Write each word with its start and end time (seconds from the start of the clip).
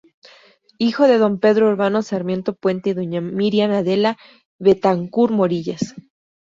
Hijo 0.79 1.07
de 1.07 1.19
Don 1.19 1.39
Pedro 1.39 1.69
Urbano 1.69 2.01
Sarmiento 2.01 2.55
Puente 2.55 2.89
y 2.89 2.93
Doña 2.95 3.21
Miriam 3.21 3.69
Adela 3.69 4.17
Betancourt 4.57 5.31
Morillas. 5.31 5.93